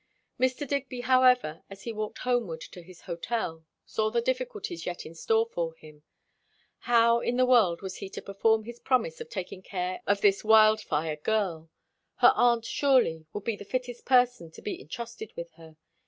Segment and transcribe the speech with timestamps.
[0.39, 0.67] Mr.
[0.67, 5.45] Digby however, as he walked homeward to his hotel, saw the difficulties yet in store
[5.53, 6.01] for him.
[6.79, 10.43] How in the world was he to perform his promise of taking care of this
[10.43, 11.69] wildfire girl?
[12.15, 15.77] Her aunt surely, would be the fittest person to be intrusted with her.